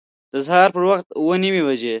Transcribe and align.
د 0.31 0.33
سهار 0.47 0.69
په 0.75 0.81
وخت 0.89 1.07
اوه 1.19 1.35
نیمي 1.43 1.61
بجي 1.67 1.89